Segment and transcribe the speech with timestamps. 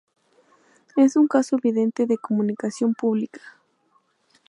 [0.95, 3.39] es un caso evidente de comunicación pública